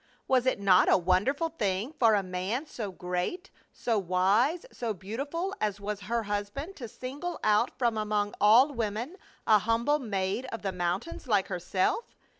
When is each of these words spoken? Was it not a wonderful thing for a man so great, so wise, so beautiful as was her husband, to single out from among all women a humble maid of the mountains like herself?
Was 0.27 0.47
it 0.47 0.59
not 0.59 0.89
a 0.91 0.97
wonderful 0.97 1.49
thing 1.49 1.93
for 1.99 2.15
a 2.15 2.23
man 2.23 2.65
so 2.65 2.91
great, 2.91 3.51
so 3.71 3.99
wise, 3.99 4.65
so 4.71 4.95
beautiful 4.95 5.53
as 5.61 5.79
was 5.79 5.99
her 5.99 6.23
husband, 6.23 6.75
to 6.77 6.87
single 6.87 7.39
out 7.43 7.77
from 7.77 7.99
among 7.99 8.33
all 8.41 8.73
women 8.73 9.15
a 9.45 9.59
humble 9.59 9.99
maid 9.99 10.45
of 10.47 10.63
the 10.63 10.71
mountains 10.71 11.27
like 11.27 11.49
herself? 11.49 12.03